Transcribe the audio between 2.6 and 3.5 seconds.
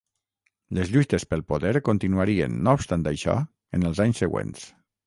no obstant això,